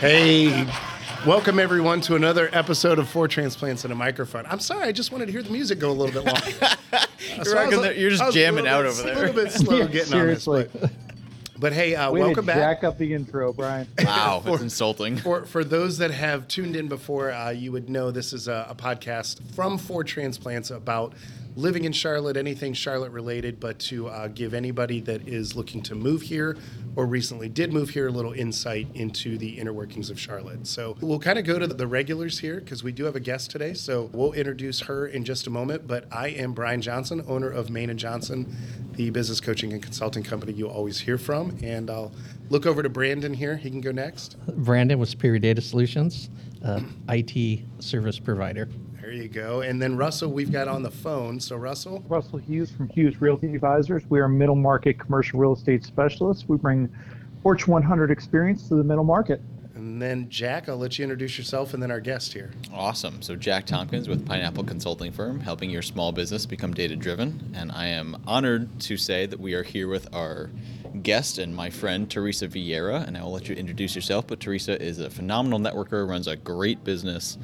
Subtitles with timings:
[0.00, 0.64] Hey,
[1.26, 4.46] welcome everyone to another episode of Four Transplants and a Microphone.
[4.46, 6.76] I'm sorry, I just wanted to hear the music go a little bit longer.
[7.44, 9.12] You're, rocking the- you're just jamming out over there.
[9.12, 9.26] A there.
[9.26, 10.60] little bit slow Yeah, getting seriously.
[10.66, 10.80] on this.
[10.80, 10.90] But,
[11.58, 12.56] but hey, uh, Way welcome to back.
[12.80, 13.86] jack up the intro, Brian.
[14.04, 15.16] Wow, For- it's insulting.
[15.28, 18.66] For, for those that have tuned in before, uh, you would know this is a,
[18.70, 21.14] a podcast from Four Transplants about
[21.58, 25.94] living in Charlotte, anything Charlotte related, but to uh, give anybody that is looking to
[25.96, 26.56] move here
[26.94, 30.68] or recently did move here a little insight into the inner workings of Charlotte.
[30.68, 33.50] So we'll kind of go to the regulars here because we do have a guest
[33.50, 33.74] today.
[33.74, 35.88] So we'll introduce her in just a moment.
[35.88, 38.56] But I am Brian Johnson, owner of Main and Johnson,
[38.92, 41.58] the business coaching and consulting company you always hear from.
[41.60, 42.12] And I'll
[42.50, 43.56] look over to Brandon here.
[43.56, 44.36] He can go next.
[44.46, 46.30] Brandon with Superior Data Solutions,
[46.64, 48.68] uh, IT service provider.
[49.08, 49.62] There you go.
[49.62, 51.40] And then Russell, we've got on the phone.
[51.40, 54.02] So Russell, Russell Hughes from Hughes Realty Advisors.
[54.10, 56.44] We are middle market commercial real estate specialists.
[56.46, 56.94] We bring
[57.42, 59.40] Fortune 100 experience to the middle market.
[59.74, 60.68] and then Jack.
[60.68, 62.52] I'll let you introduce yourself, and then our guest here.
[62.70, 63.22] Awesome.
[63.22, 67.50] So Jack Tompkins with Pineapple Consulting Firm, helping your small business become data driven.
[67.54, 70.50] And I am honored to say that we are here with our
[71.02, 73.06] guest and my friend Teresa Vieira.
[73.06, 74.26] And I will let you introduce yourself.
[74.26, 77.38] But Teresa is a phenomenal networker, runs a great business,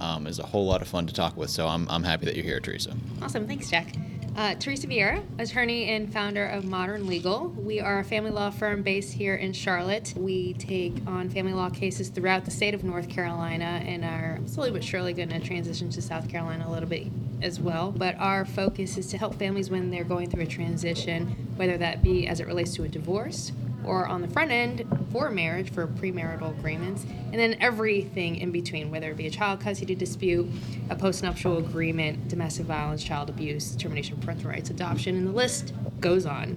[0.00, 1.50] um, is a whole lot of fun to talk with.
[1.50, 2.94] So I'm, I'm happy that you're here, Teresa.
[3.22, 3.46] Awesome.
[3.46, 3.94] Thanks, Jack.
[4.36, 7.48] Uh, Teresa Vieira, attorney and founder of Modern Legal.
[7.48, 10.14] We are a family law firm based here in Charlotte.
[10.16, 14.70] We take on family law cases throughout the state of North Carolina and are slowly
[14.70, 17.08] but surely going to transition to South Carolina a little bit
[17.42, 17.90] as well.
[17.90, 22.04] But our focus is to help families when they're going through a transition, whether that
[22.04, 23.50] be as it relates to a divorce
[23.84, 28.90] or on the front end for marriage for premarital agreements, and then everything in between,
[28.90, 30.48] whether it be a child custody dispute,
[30.90, 35.72] a postnuptial agreement, domestic violence, child abuse, termination of parental rights, adoption, and the list
[36.00, 36.56] goes on.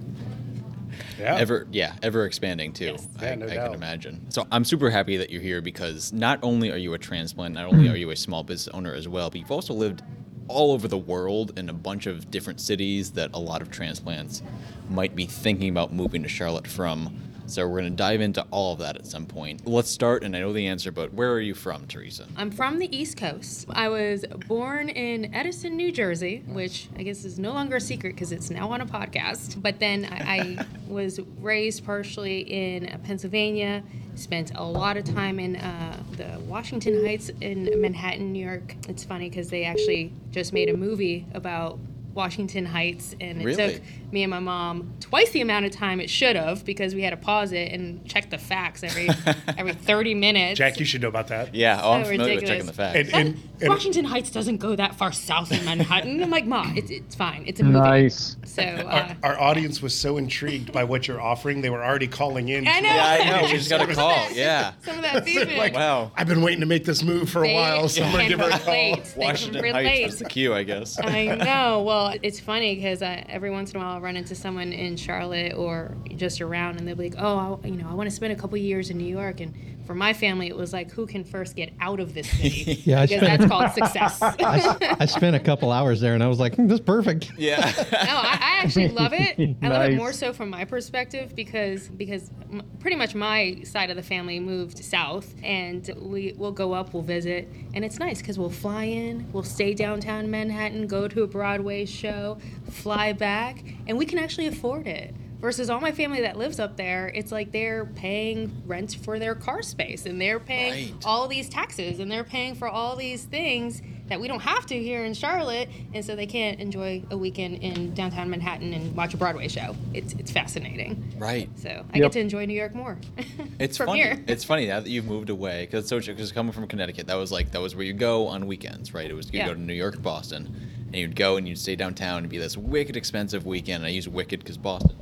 [1.18, 1.36] Yeah.
[1.36, 2.84] Ever, yeah, ever expanding too.
[2.84, 3.08] Yes.
[3.18, 3.64] I, Yeah, no I doubt.
[3.66, 4.30] can imagine.
[4.30, 7.66] So I'm super happy that you're here because not only are you a transplant, not
[7.66, 7.94] only hmm.
[7.94, 10.02] are you a small business owner as well, but you've also lived
[10.48, 14.42] all over the world in a bunch of different cities that a lot of transplants
[14.90, 17.31] might be thinking about moving to Charlotte from.
[17.52, 19.66] So we're going to dive into all of that at some point.
[19.66, 22.26] Let's start, and I know the answer, but where are you from, Teresa?
[22.34, 23.66] I'm from the East Coast.
[23.68, 28.14] I was born in Edison, New Jersey, which I guess is no longer a secret
[28.14, 29.60] because it's now on a podcast.
[29.60, 33.82] But then I, I was raised partially in uh, Pennsylvania,
[34.14, 38.76] spent a lot of time in uh, the Washington Heights in Manhattan, New York.
[38.88, 41.78] It's funny because they actually just made a movie about
[42.14, 43.74] Washington Heights, and it Really?
[43.74, 47.02] took me and my mom twice the amount of time it should have because we
[47.02, 49.08] had to pause it and check the facts every
[49.58, 50.58] every 30 minutes.
[50.58, 51.54] Jack, you should know about that.
[51.54, 52.98] Yeah, oh, I'm So familiar with checking the facts.
[52.98, 56.20] And- and- and- Washington Heights doesn't go that far south in Manhattan.
[56.22, 57.44] I'm like, Ma, it's, it's fine.
[57.46, 57.78] It's a movie.
[57.78, 58.36] Nice.
[58.44, 62.08] So, uh, Our, our audience was so intrigued by what you're offering, they were already
[62.08, 62.66] calling in.
[62.66, 62.88] I know.
[62.88, 63.36] yeah, I know.
[63.46, 64.30] We Just just got a service- call.
[64.32, 64.72] Yeah.
[64.84, 65.56] some of that feedback.
[65.56, 66.10] Like, Wow.
[66.16, 68.46] I've been waiting to make this move for a while, so I'm gonna give her
[68.46, 68.74] a call.
[68.74, 69.04] relate.
[69.04, 69.64] They can Washington.
[69.74, 70.98] Heights was the cue, I guess.
[71.00, 71.82] I know.
[71.82, 75.54] Well, it's funny because every once in a while I run into someone in Charlotte
[75.54, 78.32] or just around, and they'll be like, "Oh, I, you know, I want to spend
[78.32, 79.54] a couple years in New York." And
[79.92, 83.02] for my family, it was like, "Who can first get out of this city?" Yeah,
[83.02, 84.22] I because spent- that's called success.
[84.22, 87.30] I, I spent a couple hours there and I was like, "Hmm, this is perfect.
[87.36, 87.58] Yeah.
[87.92, 89.38] no, I, I actually love it.
[89.62, 93.90] I love it more so from my perspective because because m- pretty much my side
[93.90, 98.22] of the family moved south, and we will go up, we'll visit, and it's nice
[98.22, 102.38] because we'll fly in, we'll stay downtown Manhattan, go to a Broadway show,
[102.70, 105.14] fly back, and we can actually afford it.
[105.42, 109.34] Versus all my family that lives up there, it's like they're paying rent for their
[109.34, 111.04] car space and they're paying Right.
[111.04, 114.78] all these taxes and they're paying for all these things that we don't have to
[114.80, 119.14] here in Charlotte, and so they can't enjoy a weekend in downtown Manhattan and watch
[119.14, 119.74] a Broadway show.
[119.92, 121.12] It's it's fascinating.
[121.18, 121.48] right.
[121.56, 122.02] So I Yep.
[122.04, 122.96] get to enjoy New York more.
[123.58, 124.00] It's from funny.
[124.02, 124.22] here.
[124.28, 127.32] It's funny now that you've moved away because so because coming from Connecticut, that was
[127.32, 129.10] like that was where you go on weekends, right?
[129.10, 129.46] It was you Yeah.
[129.46, 130.46] go to New York, Boston,
[130.86, 133.76] and you'd go and you'd stay downtown and be this wicked expensive weekend.
[133.82, 134.96] And I use wicked because Boston,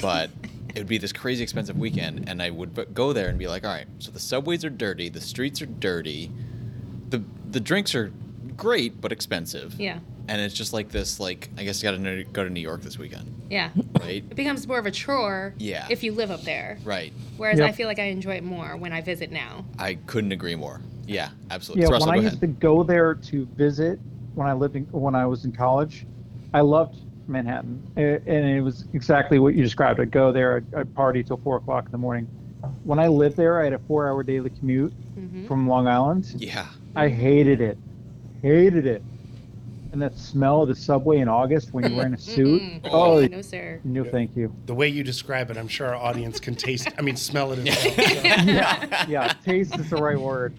[0.00, 0.30] but
[0.74, 3.46] it would be this crazy expensive weekend, and I would b- go there and be
[3.46, 6.30] like, all right, so the subways are dirty, the streets are dirty,
[7.10, 8.12] the the drinks are
[8.56, 9.74] great but expensive.
[9.80, 9.98] yeah,
[10.28, 12.82] And it's just like this, like I guess I got to go to New York
[12.82, 13.70] this weekend, yeah.
[14.00, 14.24] right?
[14.28, 15.54] It becomes more of a chore.
[15.58, 15.86] Yeah.
[15.90, 16.78] If you live up there.
[16.84, 17.12] Right.
[17.36, 17.68] Whereas Yep.
[17.68, 19.64] I feel like I enjoy it more when I visit now.
[19.78, 20.80] I couldn't agree more.
[21.06, 21.82] Yeah, absolutely.
[21.82, 23.98] Yeah, So Russell, when I go used to go there to visit
[24.34, 26.06] when I lived in when I was in college,
[26.52, 26.96] I loved
[27.28, 30.00] Manhattan, A- and it was exactly what you described.
[30.00, 32.26] I'd go there, I'd, I'd party till four o'clock in the morning.
[32.84, 35.46] When I lived there, I had a four-hour daily commute Mhm.
[35.46, 36.34] from Long Island.
[36.38, 36.66] Yeah.
[36.96, 37.76] I hated it,
[38.42, 39.02] hated it.
[39.92, 42.60] And that smell of the subway in August when you're wearing a suit.
[42.62, 42.80] Mm-mm.
[42.90, 43.80] Oh, no, sir.
[43.84, 44.52] no, thank you.
[44.66, 46.88] The way you describe it, I'm sure our audience can taste.
[46.98, 47.94] I mean, smell it as well.
[47.94, 48.02] so.
[48.44, 49.32] Yeah, yeah.
[49.44, 50.52] Taste is the right word.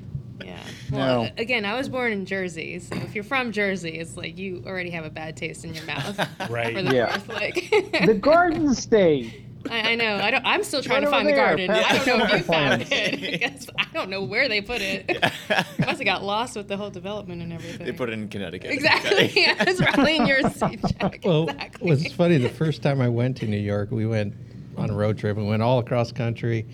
[0.96, 1.06] Yeah.
[1.08, 1.30] Well, No.
[1.38, 4.90] again, I was born in Jersey, so if you're from Jersey, it's like you already
[4.92, 6.18] have a bad taste in your mouth.
[6.50, 6.76] Right.
[6.76, 7.06] For the Yeah.
[7.08, 7.70] North, like.
[8.06, 9.42] The Garden State.
[9.70, 10.18] I, I know.
[10.18, 10.46] I don't.
[10.46, 11.68] I'm still trying Right to find over the garden.
[11.70, 14.62] past I don't know if you the found it because I don't know where they
[14.62, 15.10] put it.
[15.50, 17.84] Must have got lost with the whole development and everything.
[17.84, 18.70] They put it in Connecticut.
[18.70, 19.32] exactly.
[19.36, 21.22] yeah, it's probably in your seat, Jack.
[21.24, 21.90] Well, exactly.
[21.90, 24.36] what's funny, the first time I went to New York, we went
[24.78, 25.36] on a road trip.
[25.36, 26.68] We went all across country,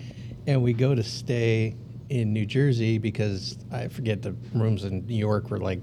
[0.46, 1.74] and we go to stay
[2.12, 5.80] in New Jersey because I forget the rooms in New York were like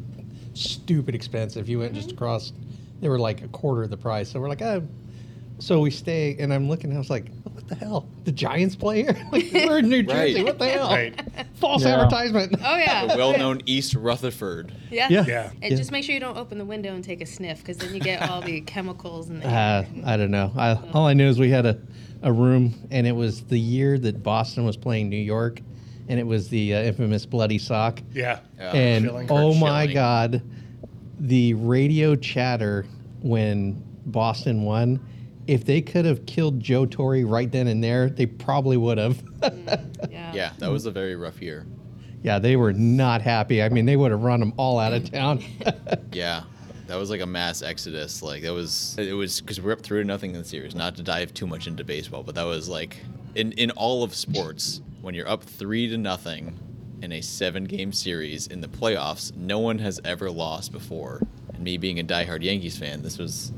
[0.54, 1.68] stupid expensive.
[1.68, 2.54] You went just across,
[3.02, 4.30] they were like a quarter of the price.
[4.30, 4.88] So we're like, oh.
[5.62, 8.08] So we stay, and I'm looking, and I was like, what the hell?
[8.24, 9.28] The Giants play here?
[9.34, 10.36] like, we're in New Jersey.
[10.36, 10.46] Right.
[10.46, 10.88] What the hell?
[10.90, 11.22] Right.
[11.56, 11.96] False Yeah.
[12.02, 12.56] advertisement.
[12.64, 13.08] Oh yeah.
[13.08, 14.74] The well-known East Rutherford.
[14.90, 15.10] Yeah.
[15.10, 15.26] Yeah.
[15.28, 15.50] Yeah.
[15.62, 15.76] And Yeah.
[15.78, 18.00] just make sure you don't open the window and take a sniff, because then you
[18.00, 19.50] get all the chemicals and the.
[19.50, 20.54] Uh, I don't know.
[20.56, 21.78] I, all I knew is we had a,
[22.22, 25.60] a room, and it was the year that Boston was playing New York,
[26.10, 28.02] and it was the uh, infamous bloody sock.
[28.12, 28.40] Yeah.
[28.58, 28.72] Yeah.
[28.76, 29.28] and Schilling.
[29.32, 29.94] oh Kurt my Schilling.
[29.94, 30.42] God,
[31.20, 32.86] the radio chatter
[33.22, 35.00] when Boston won.
[35.48, 39.24] If they could have killed Joe Torre right then and there, they probably would have.
[40.12, 40.34] yeah.
[40.34, 41.66] Yeah, that was a very rough year.
[42.22, 43.64] yeah, they were not happy.
[43.64, 45.44] I mean, they would have run them all out of town.
[46.12, 46.44] Yeah,
[46.88, 48.22] that was like a mass exodus.
[48.24, 50.74] Like that was it was because we're up three to nothing in the series.
[50.76, 52.98] Not to dive too much into baseball, but that was like
[53.36, 56.58] in in all of sports when you're up three to nothing
[57.02, 59.36] in a seven game series in the playoffs.
[59.36, 61.22] No one has ever lost before.
[61.54, 63.52] And me being a diehard Yankees fan, this was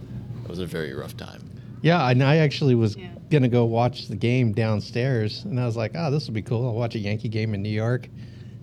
[0.44, 1.44] that was a very rough time.
[1.82, 3.10] Yeah, and I actually was Yeah.
[3.32, 6.66] gonna go watch the game downstairs, and I was like, "Oh, this will be cool.
[6.68, 8.08] I'll watch a Yankee game in New York."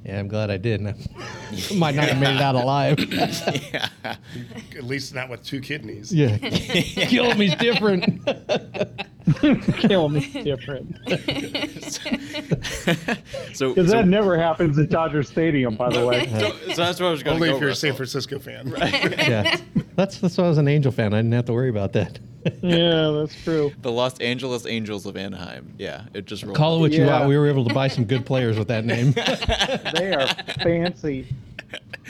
[0.04, 0.96] Yeah, I'm glad I didn't.
[1.74, 2.98] Might not have made it out alive.
[3.72, 3.88] yeah.
[4.76, 6.14] At least not with two kidneys.
[6.14, 8.22] yeah, kill me's different.
[9.78, 10.96] Kill me different.
[13.54, 16.26] so, Because so, that never happens at Dodger Stadium, by the way.
[16.28, 17.56] so, so that's what I was going to Only go.
[17.56, 18.72] if you're a San Francisco fan.
[18.78, 19.56] yeah,
[19.96, 21.12] that's that's why I was an Angel fan.
[21.14, 22.18] I didn't have to worry about that.
[22.62, 23.72] yeah, that's true.
[23.82, 25.74] The Los Angeles Angels of Anaheim.
[25.76, 26.56] Yeah, it just rolled.
[26.56, 27.18] Call it what you Yeah.
[27.18, 27.28] want.
[27.28, 29.10] We were able to buy some good players with that name.
[29.94, 30.26] They are
[30.62, 31.26] fancy.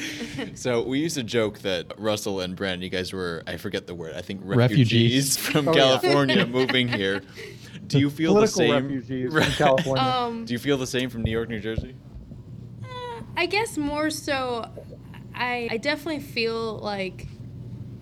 [0.54, 3.94] So we used to joke that Russell and Brent, you guys were, I forget the
[3.94, 5.36] word, I think Refugees.
[5.36, 5.78] refugees, from Oh, yeah.
[5.98, 7.22] California moving here.
[7.86, 8.84] Do you feel Political the same?
[8.84, 10.02] refugees from California.
[10.04, 11.94] Um, Do you feel the same from New York, New Jersey?
[13.36, 14.68] I guess more so,
[15.34, 17.26] I, I definitely feel like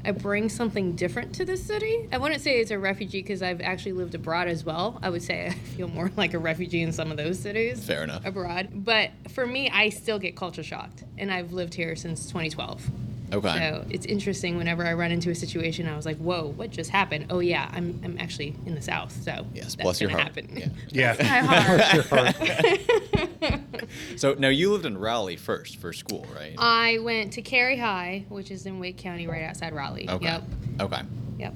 [0.07, 2.09] I bring something different to this city.
[2.13, 5.01] I wouldn't say it's a refugee because I've actually lived abroad as well.
[5.03, 7.85] I would say I feel more like a refugee in some of those cities.
[7.85, 8.25] Fair enough.
[8.25, 8.69] Abroad.
[8.73, 11.03] But for me, I still get culture shocked.
[11.19, 12.89] And I've lived here since 2012.
[13.33, 13.59] Okay.
[13.59, 16.91] So it's interesting whenever I run into a situation, I was like, whoa, what just
[16.91, 17.27] happened?
[17.31, 19.13] Oh, yeah, I'm, I'm actually in the South.
[19.23, 20.37] So Yes, that's bless your gonna heart.
[20.37, 20.57] happen.
[20.93, 21.17] Yeah.
[21.17, 22.03] Yeah.
[22.03, 23.61] Heart.
[24.17, 26.55] So now you lived in Raleigh first for school, right?
[26.59, 30.09] I went to Cary High, which is in Wake County, right outside Raleigh.
[30.09, 30.25] okay.
[30.25, 30.43] Yep.
[30.81, 31.03] Okay.
[31.39, 31.55] Yep.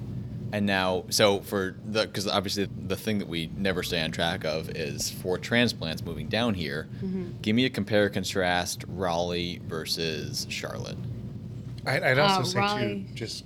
[0.53, 4.43] And now, so for the, because obviously the thing that we never stay on track
[4.45, 7.39] of is for transplants moving down here, Mm-hmm.
[7.41, 10.97] give me a compare contrast Raleigh versus Charlotte.
[11.85, 13.05] I'd, I'd also Uh, say Raleigh.
[13.09, 13.45] too, just,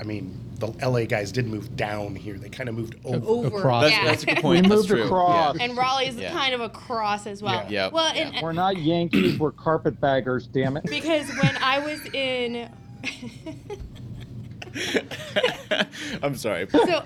[0.00, 3.26] I mean, the LA guys didn't move down here; they kind of moved over.
[3.26, 3.58] Over.
[3.58, 3.82] Across.
[3.84, 4.04] That's, yeah.
[4.04, 4.68] that's a good We point.
[4.68, 5.04] That's moved true.
[5.04, 5.56] across.
[5.58, 6.32] and Raleigh is Yeah.
[6.32, 7.64] kind of across as well.
[7.68, 7.84] Yeah.
[7.86, 7.92] Yep.
[7.92, 8.30] Well, Yeah.
[8.34, 10.84] and, We're not Yankees, we're carpetbaggers, damn it.
[10.84, 12.70] because when I was in.
[16.22, 16.68] I'm sorry.
[16.70, 17.02] so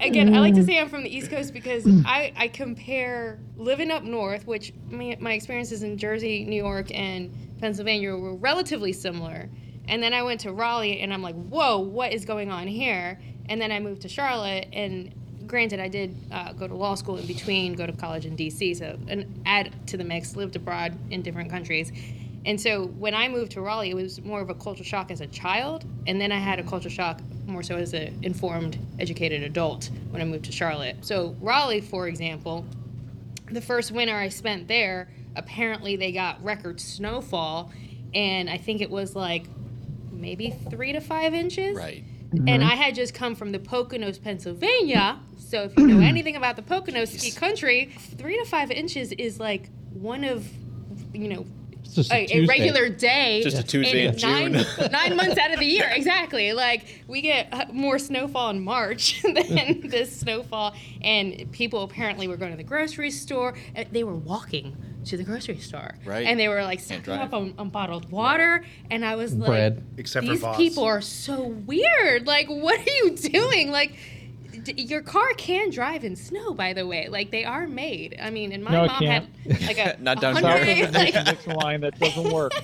[0.00, 3.90] again i like to say i'm from the east coast because i, I compare living
[3.90, 9.50] up north which my, my experiences in jersey new york and pennsylvania were relatively similar
[9.88, 13.18] and then i went to raleigh and i'm like whoa what is going on here
[13.48, 15.14] and then i moved to charlotte and
[15.46, 18.76] granted i did uh, go to law school in between go to college in dc
[18.76, 21.92] so and add to the mix lived abroad in different countries
[22.46, 25.20] and so when I moved to Raleigh, it was more of a culture shock as
[25.20, 29.42] a child, and then I had a culture shock more so as an informed, educated
[29.42, 31.04] adult when I moved to Charlotte.
[31.04, 32.64] So Raleigh, for example,
[33.50, 37.72] the first winter I spent there, apparently they got record snowfall,
[38.14, 39.46] and I think it was like
[40.20, 41.76] maybe three to five inches.
[41.76, 42.04] Right.
[42.46, 45.20] And I had just come from the Poconos, Pennsylvania.
[45.38, 49.38] So if you know anything about the Poconos ski country, three to five inches is
[49.38, 50.46] like one of,
[51.14, 51.46] you know,
[51.94, 53.42] just a a, a regular day.
[53.42, 54.90] Just a Tuesday in nine, June.
[54.92, 56.52] nine months out of the year, exactly.
[56.52, 62.36] Like we get uh, more snowfall in March than this snowfall, and people apparently were
[62.36, 63.54] going to the grocery store.
[63.76, 64.76] Uh, They were walking
[65.06, 65.94] to the grocery store.
[66.04, 66.26] Right.
[66.26, 68.64] And they were like Can't stocking up on, on bottled water.
[68.90, 69.84] And I was like, Bread.
[69.96, 70.56] Except for these Voss.
[70.56, 72.26] people are so weird.
[72.26, 73.70] Like, what are you doing?
[73.70, 73.96] Like,
[74.66, 77.08] d- your car can drive in snow, by the way.
[77.08, 78.16] Like, they are made.
[78.20, 79.28] I mean, and my No, mom can't.
[79.48, 80.42] had like a Not down a here.
[80.42, 82.52] South of hundred- the like, Dixon line that doesn't work.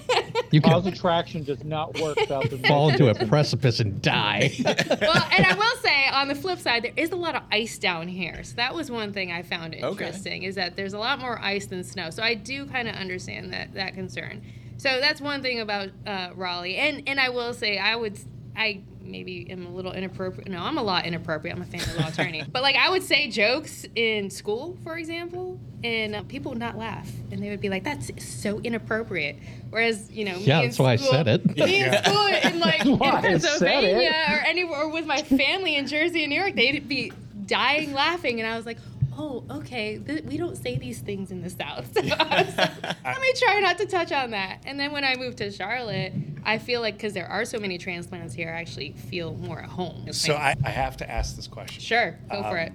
[0.50, 4.50] You can Positive traction does not work south of fall into a precipice and die.
[4.66, 7.78] well, and I will say on the flip side, there is a lot of ice
[7.78, 8.44] down here.
[8.44, 11.64] So that was one thing I found interesting is that there's a lot more ice
[11.66, 12.10] than snow.
[12.10, 14.42] So I do kind of understand that that concern.
[14.76, 18.18] So that's one thing about uh, Raleigh, and and I will say I would
[18.54, 20.48] I maybe am a little inappropriate.
[20.48, 21.56] No, I'm a lot inappropriate.
[21.56, 25.58] I'm a family law attorney, but like I would say jokes in school, for example,
[25.84, 29.36] and uh, people would not laugh, and they would be like, "That's so inappropriate."
[29.70, 31.56] Whereas you know, me Yeah, in that's why I said it.
[31.56, 33.42] Me in school in like in Why I said it.
[33.42, 37.12] Pennsylvania or anywhere or with my family in Jersey and New York, they'd be
[37.46, 38.78] dying laughing, and I was like,
[39.16, 42.82] "Oh, okay, th- we don't say these things in the South." So I was like,
[43.04, 44.62] Let me try not to touch on that.
[44.66, 46.12] And then when I moved to Charlotte,
[46.44, 49.68] I feel like because there are so many transplants here, I actually feel more at
[49.68, 50.12] home.
[50.12, 51.80] So I, I have to ask this question.
[51.82, 52.72] sure go for Um, it.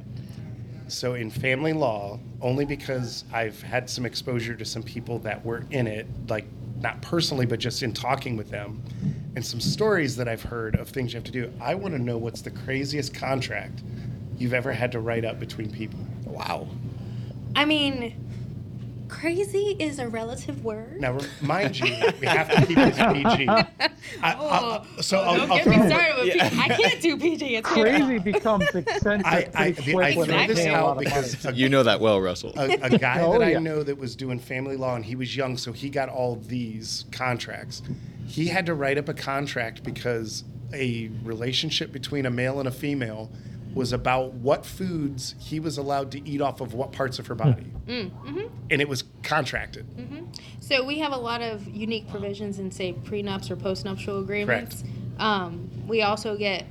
[0.88, 5.66] So in family law, only because I've had some exposure to some people that were
[5.72, 6.46] in it, like
[6.80, 8.82] not personally, but just in talking with them,
[9.36, 11.52] and some stories that I've heard of things you have to do.
[11.60, 13.82] I want to know what's the craziest contract
[14.38, 16.00] you've ever had to write up between people.
[16.26, 16.68] Wow.
[17.56, 18.14] I mean,
[19.10, 21.00] crazy is a relative word.
[21.02, 21.86] Now, mind you,
[22.20, 23.48] we have to keep this PG.
[24.22, 26.60] I, Oh, I, so I'll, don't I'll get throw me started with PG.
[26.60, 27.56] I can't do PG.
[27.56, 30.82] It's Crazy becomes eccentric I, I, pretty the, quick I when throw this pay a
[30.82, 32.54] lot out because a You know that well, Russell.
[32.56, 35.36] a, a guy Oh, that I know that was doing family law and he was
[35.36, 37.82] young, so he got all these contracts.
[38.28, 42.72] He had to write up a contract because a relationship between a male and a
[42.72, 43.32] female
[43.78, 47.36] was about what foods he was allowed to eat off of what parts of her
[47.36, 47.44] hmm.
[47.44, 47.72] body.
[47.88, 48.48] Mm, mm-hmm.
[48.70, 49.88] And it was contracted.
[49.96, 50.26] Mm-hmm.
[50.60, 54.84] So we have a lot of unique provisions in, say, prenups or postnuptial agreements.
[55.18, 56.66] Um, we also get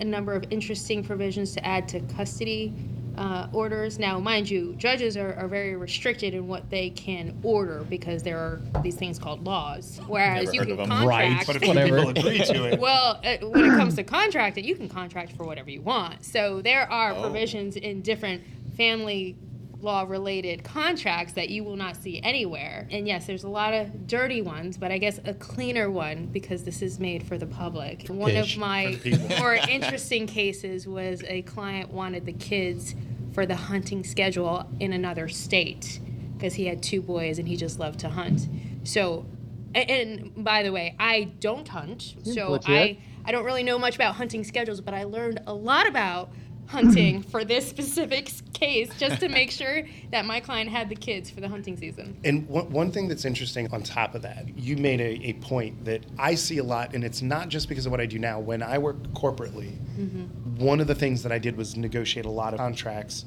[0.00, 2.74] a number of interesting provisions to add to custody
[3.16, 3.98] uh, orders.
[3.98, 8.38] Now, mind you, judges are, are very restricted in what they can order because there
[8.38, 10.00] are these things called laws.
[10.06, 10.88] Whereas Never you heard can of 'em.
[10.88, 11.46] contract.
[11.46, 11.96] But if Whatever.
[11.98, 15.44] people agree to it, Well, uh, when it comes to contracting, you can contract for
[15.44, 16.24] whatever you want.
[16.24, 17.22] So there are Oh.
[17.22, 18.42] provisions in different
[18.76, 19.36] family
[19.80, 22.88] law related contracts that you will not see anywhere.
[22.90, 26.64] And yes, there's a lot of dirty ones, but I guess a cleaner one because
[26.64, 28.08] this is made for the public.
[28.08, 28.54] One Ish.
[28.54, 29.38] of my For the people.
[29.38, 32.94] more interesting cases was a client wanted the kids
[33.32, 36.00] for the hunting schedule in another state
[36.36, 38.48] because he had two boys and he just loved to hunt.
[38.84, 39.26] So
[39.74, 42.70] and by the way, I don't hunt, so legit.
[42.70, 46.30] I I don't really know much about hunting schedules, but I learned a lot about
[46.68, 51.30] hunting for this specific case just to make sure that my client had the kids
[51.30, 52.16] for the hunting season.
[52.24, 55.84] And one, one thing that's interesting on top of that, you made a, a point
[55.84, 58.40] that I see a lot, and it's not just because of what I do now.
[58.40, 60.64] When I work corporately, mm-hmm.
[60.64, 63.24] one of the things that I did was negotiate a lot of contracts.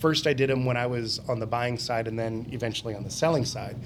[0.00, 3.02] First, I did them when I was on the buying side, and then eventually on
[3.02, 3.76] the selling side.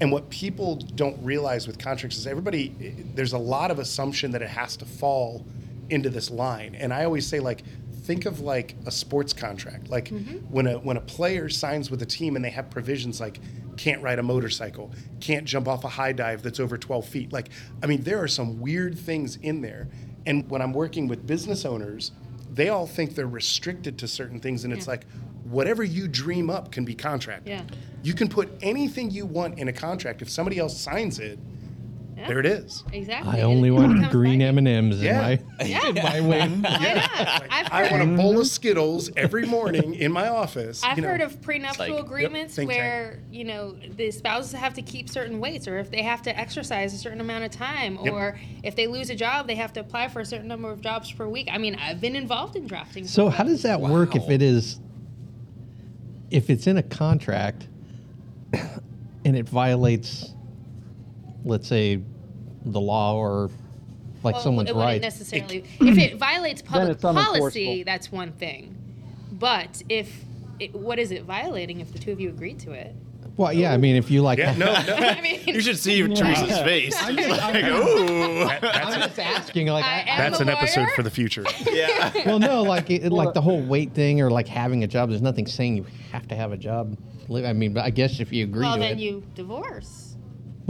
[0.00, 4.30] And what people don't realize with contracts is everybody, eh, there's a lot of assumption
[4.30, 5.44] that it has to fall
[5.90, 6.74] into this line.
[6.74, 7.62] And I always say, like,
[8.02, 9.88] think of like a sports contract.
[9.88, 10.38] Like mm-hmm.
[10.52, 13.40] when a when a player signs with a team and they have provisions like
[13.76, 17.32] can't ride a motorcycle, can't jump off a high dive that's over 12 feet.
[17.32, 17.48] Like,
[17.82, 19.88] I mean, there are some weird things in there.
[20.26, 22.12] And when I'm working with business owners,
[22.52, 25.06] they all think they're restricted to certain things, and it's like
[25.44, 27.48] whatever you dream up can be contracted.
[27.48, 27.62] Yeah.
[28.02, 30.20] You can put anything you want in a contract.
[30.20, 31.38] If somebody else signs it,
[32.20, 32.28] Yeah.
[32.28, 32.84] there it is.
[32.92, 33.40] Exactly.
[33.40, 35.20] I only want green M and M's in Yeah.
[35.22, 35.88] my Yeah.
[35.88, 36.60] in my wing.
[36.62, 37.44] Why not?
[37.50, 40.82] I've I heard, want a bowl of Skittles every morning in my office.
[40.84, 41.08] I've you know.
[41.08, 42.78] heard of prenuptial like- agreements think tank.
[42.80, 46.38] where you know the spouses have to keep certain weights, or if they have to
[46.38, 48.12] exercise a certain amount of time, Yep.
[48.12, 50.82] or if they lose a job, they have to apply for a certain number of
[50.82, 51.48] jobs per week.
[51.50, 53.06] I mean, I've been involved in drafting.
[53.06, 54.28] So how does that work if Wow.
[54.30, 54.78] it is
[56.30, 57.66] if it's in a contract
[59.24, 60.34] and it violates
[61.44, 62.00] let's say
[62.64, 63.50] the law or
[64.22, 65.00] like Well, someone's it wouldn't right.
[65.00, 65.64] necessarily.
[65.80, 68.76] if it violates public policy, that's one thing.
[69.32, 70.24] But if
[70.58, 72.94] it, what is it violating if the two of you agreed to it?
[73.36, 74.72] Well, yeah, I mean if you like Yeah, no, no.
[74.96, 76.94] I mean, You should see Teresa's face.
[77.06, 78.44] She's like, ooh.
[78.44, 81.44] That- that's, I'm just asking like I I, that's a an episode for the future.
[81.70, 82.12] Yeah.
[82.26, 85.22] well no like it, like the whole weight thing or like having a job there's
[85.22, 86.98] nothing saying you have to have a job.
[87.32, 88.98] I mean, but I guess if you agree well, to then it.
[88.98, 90.09] you divorce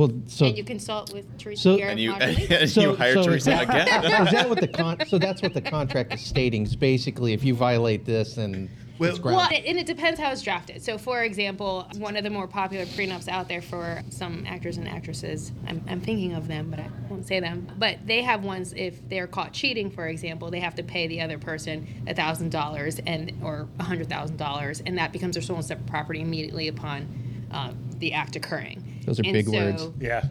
[0.01, 2.97] well, so and you consult with Teresa So- Vieira And you, Modern and So- you
[2.97, 4.05] hire so Teresa that- again.
[4.27, 4.99] is that what the con?
[5.07, 6.63] So that's what the contract is stating.
[6.65, 9.21] Is basically, if you violate this, then Well- it's.
[9.21, 10.83] Well, and it depends how it's drafted.
[10.83, 14.89] So, for example, one of the more popular prenups out there for some actors and
[14.89, 17.67] actresses, I'm, I'm thinking of them, but I won't say them.
[17.79, 21.21] But they have ones if they're caught cheating, for example, they have to pay the
[21.21, 25.65] other person thousand dollars and or hundred thousand dollars, and that becomes their sole and
[25.65, 27.07] separate property immediately upon
[27.53, 29.01] uh, the act occurring.
[29.05, 29.89] Those are And big so- words.
[30.01, 30.25] Yeah.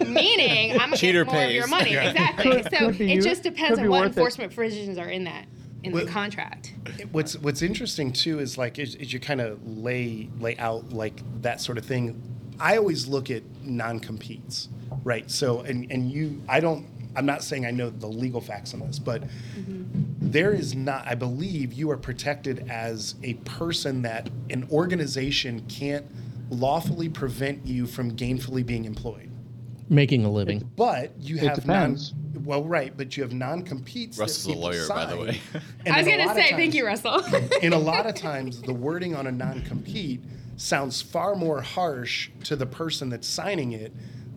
[0.06, 1.92] meaning, I'm gonna Cheater get more of your money.
[1.92, 2.10] Yeah.
[2.10, 2.50] Exactly.
[2.50, 4.18] Could- so could it just depends on what worth it.
[4.18, 5.46] enforcement provisions are in that
[5.82, 6.74] in Well- the contract.
[7.10, 11.22] What's What's interesting too is like is, is you kind of lay lay out like
[11.42, 12.22] that sort of thing.
[12.60, 14.68] I always look at non competes,
[15.02, 15.28] right?
[15.30, 16.86] So and and you, I don't.
[17.14, 19.84] I'm not saying I know the legal facts on this, but mm-hmm.
[20.20, 21.06] there is not.
[21.06, 26.06] I believe you are protected as a person that an organization can't
[26.52, 29.30] lawfully prevent you from gainfully being employed.
[29.88, 30.70] Making a living.
[30.76, 32.12] But you It have depends.
[32.34, 32.44] non.
[32.44, 34.16] Well, right, but you have non-competes.
[34.16, 35.20] that Russell's a people lawyer, by the sign.
[35.20, 35.40] way.
[35.86, 37.24] And I was in a gonna lot of say, thank times- you, Russell.
[37.62, 40.22] and a lot of times the wording on a non-compete
[40.56, 43.92] sounds far more harsh to the person that's signing it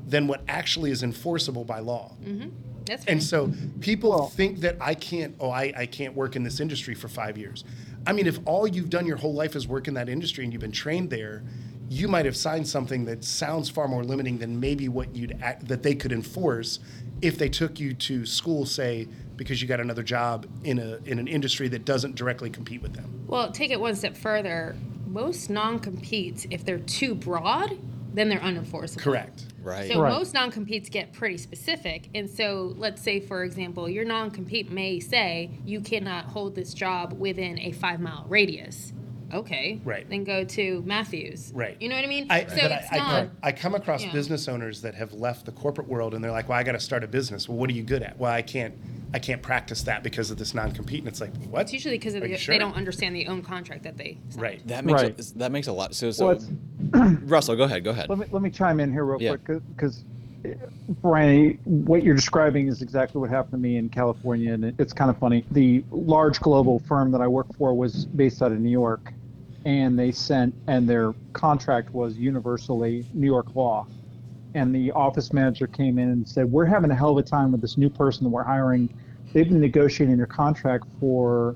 [0.07, 2.13] than what actually is enforceable by law.
[2.23, 2.49] Mm-hmm.
[2.85, 3.13] That's fair.
[3.13, 6.59] And so people Well- think that I can't, oh, I, I can't work in this
[6.59, 7.63] industry for five years.
[8.05, 10.53] I mean, if all you've done your whole life is work in that industry and
[10.53, 11.43] you've been trained there,
[11.89, 15.67] you might have signed something that sounds far more limiting than maybe what you'd act,
[15.67, 16.79] that they could enforce
[17.21, 21.19] if they took you to school, say, because you got another job in a in
[21.19, 23.23] an industry that doesn't directly compete with them.
[23.27, 24.75] Well, take it one step further.
[25.07, 27.77] Most non-competes, if they're too broad,
[28.13, 28.97] then they're unenforceable.
[28.99, 29.45] Correct.
[29.61, 29.89] Right.
[29.89, 30.11] So Right.
[30.11, 32.09] most non-competes get pretty specific.
[32.13, 37.13] And so let's say, for example, your non-compete may say you cannot hold this job
[37.13, 38.93] within a five-mile radius.
[39.33, 39.81] Okay.
[39.83, 40.09] Right.
[40.09, 41.51] Then go to Matthews.
[41.53, 41.77] Right.
[41.81, 42.27] You know what I mean?
[42.29, 43.29] I, so but it's I, not.
[43.43, 44.11] I, I come across yeah.
[44.11, 46.79] business owners that have left the corporate world and they're like, "Well, I got to
[46.79, 47.49] start a business.
[47.49, 48.17] Well, what are you good at?
[48.17, 48.75] Well, I can't,
[49.13, 51.61] I can't practice that because of this non-compete." And it's like, what?
[51.61, 54.41] it's usually because Are they, they don't understand the own contract that they signed.
[54.41, 54.67] Right.
[54.67, 55.19] That makes Right.
[55.19, 55.95] a, that makes a lot.
[55.95, 56.37] So so
[56.93, 57.83] Well, Russell, go ahead.
[57.83, 58.09] Go ahead.
[58.09, 59.35] Let me let me chime in here real Yeah.
[59.37, 60.03] quick because,
[61.01, 65.09] Brian, what you're describing is exactly what happened to me in California, and it's kind
[65.09, 65.45] of funny.
[65.51, 69.13] The large global firm that I worked for was based out of New York,
[69.65, 73.87] and they sent and their contract was universally New York law.
[74.53, 77.51] And the office manager came in and said, "We're having a hell of a time
[77.51, 78.89] with this new person that we're hiring.
[79.33, 81.55] They've been negotiating their contract for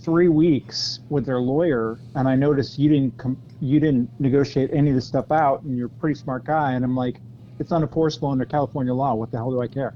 [0.00, 4.90] three weeks with their lawyer, and I noticed you didn't com- you didn't negotiate any
[4.90, 6.72] of this stuff out, and you're a pretty smart guy.
[6.72, 7.20] And I'm like,
[7.58, 9.14] it's unenforceable under California law.
[9.14, 9.94] What the hell do I care?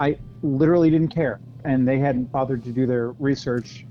[0.00, 3.86] I literally didn't care, and they hadn't bothered to do their research.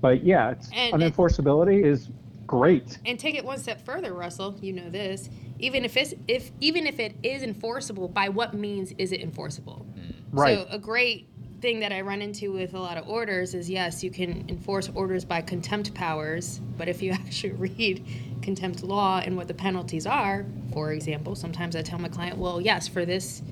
[0.00, 2.08] But yeah, it's, And it- unenforceability is
[2.46, 2.98] great.
[3.06, 4.56] And take it one step further, Russell.
[4.60, 5.30] You know this.
[5.58, 9.86] Even if it's if even if it is enforceable, by what means is it enforceable?
[9.96, 10.14] Mm.
[10.32, 10.58] Right.
[10.58, 11.28] So a great
[11.62, 14.90] thing that I run into with a lot of orders is yes, you can enforce
[14.96, 18.04] orders by contempt powers, but if you actually read
[18.42, 22.60] contempt law and what the penalties are, for example, sometimes I tell my client, well,
[22.60, 23.42] yes, for this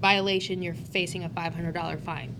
[0.00, 2.34] violation, you're facing a $500 fine.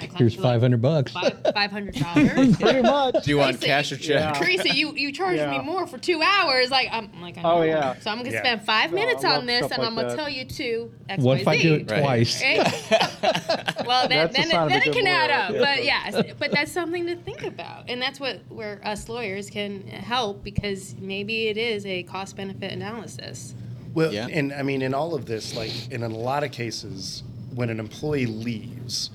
[0.00, 1.12] And my client Here's will be like, 500 bucks.
[1.12, 2.60] $500?
[2.60, 3.24] Pretty much.
[3.24, 4.06] Do you want Tracy- cash or check?
[4.08, 4.32] Yeah.
[4.32, 5.50] Teresa, you, you charged Yeah.
[5.50, 6.70] me more for two hours.
[6.70, 7.98] Like I'm I'm like, I Oh, yeah.
[8.00, 8.40] So I'm gonna Yeah.
[8.42, 10.16] spend five No, minutes love on this, and like I'm gonna that.
[10.16, 12.00] tell you to X, What Y, if I do it Right.
[12.00, 12.42] twice?
[12.42, 12.58] Right?
[13.86, 15.60] well, then, That's the then, it, then it good can add lawyer.
[15.62, 15.66] up.
[15.76, 19.86] But yeah, but that's something to think about, and that's what where us lawyers can
[19.88, 23.54] help because maybe it is a cost benefit analysis.
[23.94, 24.28] Well, Yeah.
[24.30, 27.22] and I mean, in all of this, like in a lot of cases,
[27.54, 29.10] when an employee leaves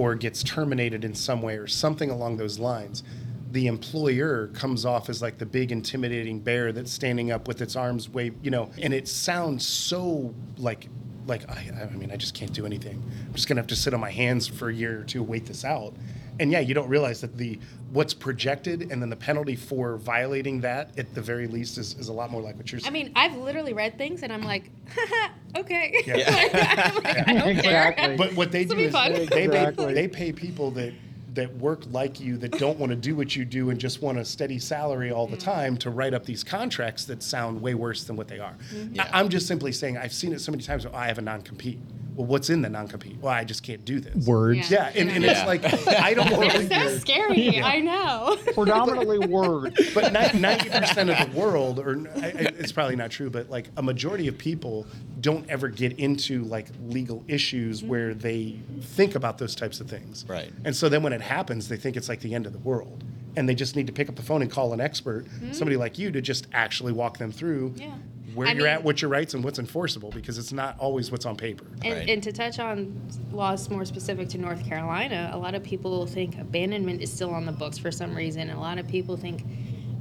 [0.00, 3.02] or gets terminated in some way or something along those lines,
[3.50, 7.76] the employer comes off as like the big intimidating bear that's standing up with its
[7.76, 10.88] arms waved, you know, and it sounds so like
[11.26, 13.02] like I, I mean, I just can't do anything.
[13.26, 15.44] I'm just gonna have to sit on my hands for a year or two, wait
[15.44, 15.92] this out.
[16.38, 17.58] And yeah, you don't realize that the
[17.92, 22.08] what's projected and then the penalty for violating that at the very least is, is
[22.08, 24.70] a lot more like what you're I mean, I've literally read things, and I'm like,
[25.56, 26.02] okay.
[26.06, 26.92] Yeah.
[26.94, 27.88] I'm like, I don't care.
[27.90, 28.16] Exactly.
[28.16, 29.12] But what they This'll do is fun.
[29.12, 30.92] they pay, they pay people that
[31.34, 34.18] that work like you that don't want to do what you do and just want
[34.18, 35.44] a steady salary all the Mm.
[35.44, 38.56] time to write up these contracts that sound way worse than what they are.
[38.74, 38.96] Mm-hmm.
[38.96, 39.08] Yeah.
[39.12, 40.86] I, am just simply saying I've seen it so many times.
[40.86, 41.78] oh, I have a non-compete.
[42.20, 43.16] Well, what's in the non-compete?
[43.22, 44.26] Well, I just can't do this.
[44.26, 44.70] Words.
[44.70, 45.30] Yeah, and, and Yeah.
[45.30, 47.00] it's like I don't want It's so to.
[47.00, 47.62] scary.
[47.62, 48.36] I know.
[48.52, 49.94] Predominantly words.
[49.94, 53.70] But ninety percent of the world, or I- I- it's probably not true, but like
[53.78, 54.86] a majority of people
[55.22, 57.88] don't ever get into like legal issues mm-hmm.
[57.88, 60.26] where they think about those types of things.
[60.28, 60.52] Right.
[60.66, 63.02] And so then when it happens, they think it's like the end of the world,
[63.34, 65.52] and they just need to pick up the phone and call an expert, mm-hmm.
[65.52, 67.72] somebody like you, to just actually walk them through.
[67.78, 67.94] Yeah.
[68.34, 71.10] Where I you're mean- at, what your rights, and what's enforceable because it's not always
[71.10, 71.64] what's on paper.
[71.84, 72.08] And, Right.
[72.10, 73.00] and to touch on
[73.32, 77.46] laws more specific to North Carolina, a lot of people think abandonment is still on
[77.46, 78.50] the books for some reason.
[78.50, 79.44] A lot of people think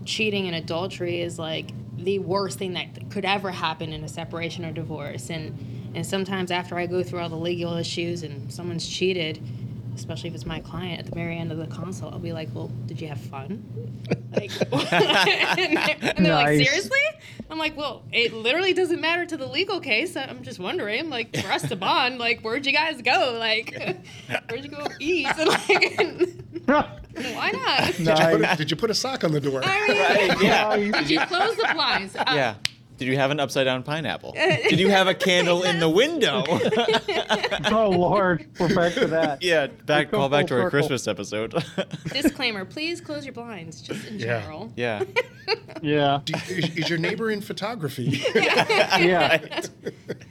[0.06, 4.64] cheating and adultery is like the worst thing that could ever happen in a separation
[4.66, 5.30] or divorce.
[5.30, 5.58] And
[5.96, 9.42] and sometimes after I go through all the legal issues and someone's cheated,
[9.96, 12.48] especially if it's my client at the very end of the consult, I'll be like,
[12.54, 13.64] "Well, did you have fun?"
[14.32, 17.00] Like, and they're, and they're like, "Seriously?"
[17.60, 20.16] I'm like, "Well, it literally doesn't matter to the legal case.
[20.16, 23.36] I'm just wondering, like, for us to bond, like, where'd you guys go?
[23.38, 23.74] Like,
[24.50, 25.28] where'd you go eat?
[25.38, 25.50] And
[26.68, 26.80] like,
[27.36, 29.62] why not?" Did, you put a, did you put a sock on the door?
[29.62, 30.76] I mean, Right, yeah.
[31.00, 32.16] did you close the blinds?
[32.16, 32.56] Uh, Yeah.
[33.00, 34.34] Did you have an upside down pineapple?
[34.34, 36.44] Did you have a candle in the window?
[37.72, 39.42] oh Lord, we're back to that.
[39.42, 40.70] yeah, back call back to our circle.
[40.70, 41.64] Christmas episode.
[42.12, 44.42] Disclaimer: Please close your blinds, just in Yeah.
[44.42, 44.72] general.
[44.76, 45.04] yeah.
[45.82, 46.20] Yeah.
[46.26, 48.22] Do you- is, is your neighbor in photography?
[48.36, 49.62] Yeah.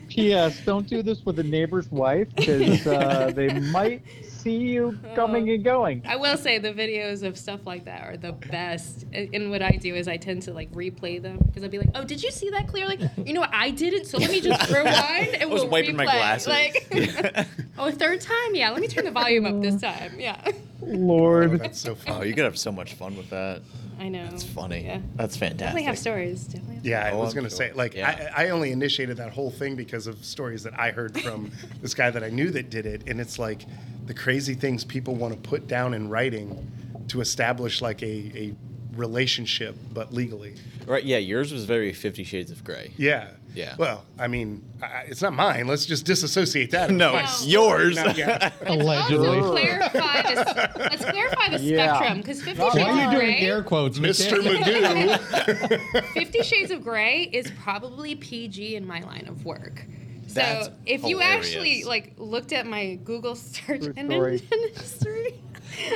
[0.08, 0.60] P.S.
[0.64, 4.02] Don't do this with a neighbor's wife because uh, they might
[4.38, 5.14] see you oh.
[5.14, 6.02] coming and going.
[6.06, 9.04] I will say the videos of stuff like that are the best.
[9.12, 11.78] And and what I do is I tend to like replay them because I'll be
[11.78, 12.98] like, "Oh, did you see that clearly?
[13.24, 13.50] You know what?
[13.52, 14.06] I didn't.
[14.06, 16.48] So let me just rewind and I was we'll wiping my replay." glasses.
[16.48, 17.46] Like,
[17.78, 18.54] oh, a third time?
[18.54, 18.70] Yeah.
[18.70, 20.18] Let me turn the volume up this time.
[20.18, 20.40] Yeah.
[20.46, 21.58] Oh, Lord.
[21.58, 22.28] that's so oh, funny.
[22.28, 23.62] you could have so much fun with that.
[23.98, 24.28] I know.
[24.32, 24.84] It's funny.
[24.84, 25.00] Yeah.
[25.16, 25.84] That's Definitely fantastic.
[25.86, 26.44] have stories.
[26.44, 26.74] Definitely.
[26.76, 28.30] Have Yeah, I Oh, was going to say, like, Yeah.
[28.36, 31.50] I, I only initiated that whole thing because of stories that I heard from
[31.82, 33.02] this guy that I knew that did it.
[33.08, 33.62] And it's like
[34.06, 36.70] the crazy things people want to put down in writing
[37.08, 38.54] to establish like a, a
[38.96, 40.54] relationship, but legally.
[40.86, 41.04] Right?
[41.04, 42.92] Yeah, yours was very Fifty Shades of Grey.
[42.96, 43.30] Yeah.
[43.54, 43.74] Yeah.
[43.78, 45.66] Well, I mean, I, it's not mine.
[45.66, 46.90] Let's just disassociate that.
[46.90, 47.20] No, Wow.
[47.24, 47.96] it's yours.
[47.96, 48.52] No, yeah.
[48.66, 49.38] Allegedly.
[49.38, 50.56] Also clarify this.
[50.76, 51.96] Let's clarify the Yeah.
[51.96, 53.40] spectrum because Fifty Why Shades Why are you doing Grey.
[53.46, 53.98] air quotes?
[53.98, 54.38] Mr.
[54.42, 56.04] Magoo.
[56.12, 59.84] Fifty Shades of Grey is probably PG in my line of work.
[60.28, 64.40] So That's if you actually like looked at my Google search True engine
[64.76, 65.34] history,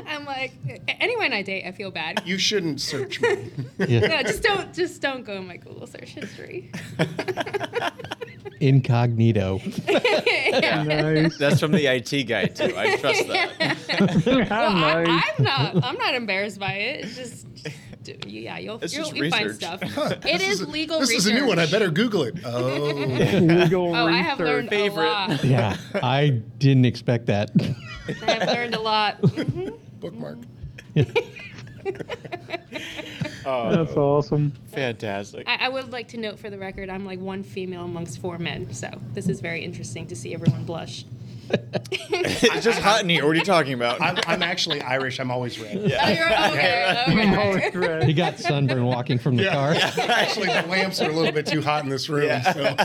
[0.06, 0.52] I'm like
[1.00, 2.22] anyone I date, I feel bad.
[2.24, 3.50] You shouldn't search me.
[3.78, 4.00] Yeah.
[4.06, 6.70] No, just don't just don't go in my Google search history.
[8.60, 9.60] Incognito.
[9.88, 11.36] Nice.
[11.36, 12.72] That's from the IT guy too.
[12.76, 13.50] I trust that.
[14.26, 15.08] Well, nice.
[15.08, 15.84] I, I'm not.
[15.84, 17.04] I'm not embarrassed by it.
[17.04, 17.51] It's just, d-
[18.40, 19.82] yeah, you'll, It's you'll just you find stuff.
[19.92, 21.58] Huh, It this is a- legal This is a new one.
[21.58, 22.34] I better Google it.
[22.44, 22.78] Oh.
[22.78, 25.06] Legal Oh, I have learned Favorite.
[25.06, 25.44] a lot.
[25.44, 27.50] Yeah, I didn't expect that.
[28.26, 29.20] I have learned a lot.
[29.22, 29.78] Mhm.
[30.00, 30.38] Bookmark.
[33.44, 34.52] Oh, That's awesome.
[34.72, 35.48] fantastic.
[35.48, 38.38] I, I would like to note for the record, I'm like one female amongst four
[38.38, 41.04] men, so this is very interesting to see everyone blush.
[41.90, 43.26] it's just hot in here.
[43.26, 44.00] What are you talking about?
[44.00, 45.20] I'm, I'm actually Irish.
[45.20, 45.76] I'm always red.
[45.76, 47.04] Oh, you're okay.
[47.08, 47.36] okay.
[47.36, 48.04] Always red.
[48.04, 49.72] he got sunburn walking from the car.
[49.98, 52.26] Actually, the lamps are a little bit too hot in this room.
[52.26, 52.52] Yeah.
[52.52, 52.76] So.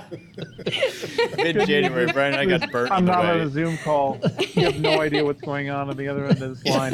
[1.37, 3.29] Mid January, Brian I got burnt I'm not way.
[3.29, 4.19] on a Zoom call.
[4.53, 6.93] You have no idea what's going on on the other end of this line.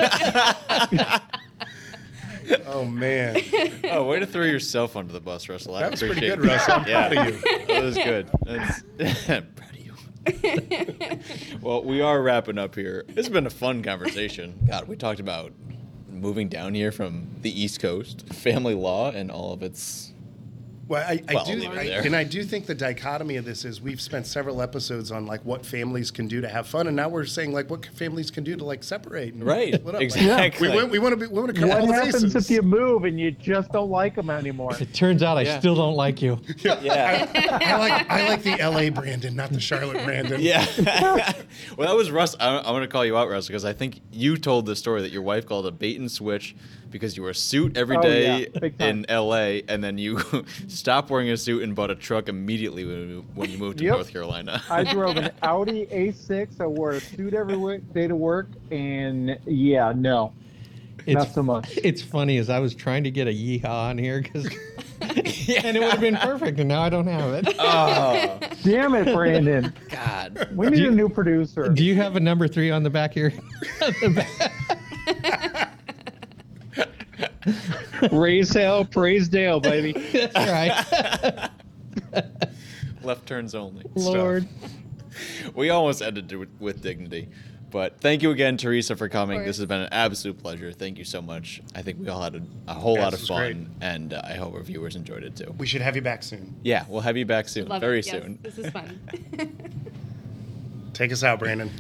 [2.66, 3.38] Oh man,
[3.86, 5.76] Oh, way to throw yourself under the bus, Russell.
[5.76, 6.74] I that was pretty good, Russell.
[6.76, 7.10] I'm Yeah.
[7.10, 7.66] proud of you.
[7.68, 8.30] That was good.
[8.44, 8.84] That's,
[9.30, 11.20] I'm proud of you.
[11.62, 13.06] well, we are wrapping up here.
[13.16, 14.58] Has been a fun conversation.
[14.68, 15.52] God, we talked about
[16.10, 20.13] moving down here from the East Coast, family law, and all of its.
[20.94, 23.82] Well, I, I Well, do, I- and I do think the dichotomy of this is
[23.82, 27.10] we've spent several episodes on like what families can do to have fun, and now
[27.10, 29.34] we're saying like what families can do to like separate.
[29.34, 29.94] And Right, split up.
[29.96, 30.70] Like, exactly.
[30.70, 32.36] we want we want to be we want to cover What all the happens bases.
[32.36, 34.76] if you move and you just don't like them anymore?
[34.80, 35.58] It turns out I Yeah.
[35.60, 36.40] still don't like you.
[36.60, 37.28] Yeah.
[37.64, 38.90] I like I like the L.A.
[38.90, 40.40] Brandon, not the Charlotte Brandon.
[40.42, 40.64] Yeah.
[41.78, 42.36] well, that was Russ.
[42.40, 45.02] I, I'm going to call you out, Russ, because I think you told the story
[45.02, 46.56] that your wife called a bait and switch
[46.92, 50.20] because you wore a suit every Oh, day yeah, in LA, and then you
[50.68, 53.84] stopped wearing a suit and bought a truck immediately when you, when you moved to
[53.84, 53.96] Yep.
[53.96, 54.62] North Carolina.
[54.70, 56.62] I drove an Audi A6.
[56.62, 60.34] I wore a suit every day to work, and yeah, no,
[61.06, 61.78] It's not so much.
[61.84, 64.48] it's funny as I was trying to get a yeehaw on here because,
[65.64, 67.56] and it would have been perfect, and now I don't have it.
[67.60, 69.74] oh, Damn it, Brandon.
[69.90, 70.50] God.
[70.56, 71.70] We need you- a new producer.
[71.70, 73.34] Do you have a number three on the back here?
[73.82, 75.72] On the back.
[78.12, 79.94] Raise hell, praise Dale, baby.
[80.14, 81.50] That's right.
[83.04, 83.86] Left turns only.
[83.96, 84.48] Lord.
[85.54, 87.30] We almost ended it with, with dignity.
[87.74, 89.44] But thank you again, Teresa, for coming.
[89.44, 90.72] This has been an absolute pleasure.
[90.72, 91.60] Thank you so much.
[91.74, 93.56] I think we all had a, a whole Yeah, lot of was great.
[93.56, 95.56] fun, and uh, I hope our viewers enjoyed it too.
[95.58, 96.56] We should have you back soon.
[96.62, 98.06] Yeah, we'll have you back soon, Love very it.
[98.06, 98.38] Yes, soon.
[98.44, 99.00] This is fun.
[100.94, 101.72] Take us out, Brandon.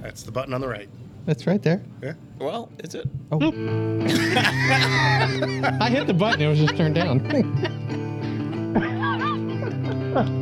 [0.00, 0.88] That's the button on the right.
[1.26, 1.82] That's right there.
[2.00, 2.12] Yeah.
[2.38, 3.08] Well, is it?
[3.32, 3.38] Oh.
[5.80, 6.40] I hit the button.
[6.40, 7.18] It was just turned down.